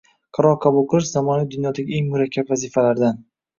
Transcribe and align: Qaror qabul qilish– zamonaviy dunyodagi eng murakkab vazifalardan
Qaror 0.37 0.55
qabul 0.63 0.87
qilish– 0.93 1.11
zamonaviy 1.19 1.53
dunyodagi 1.53 2.01
eng 2.01 2.11
murakkab 2.17 2.53
vazifalardan 2.57 3.25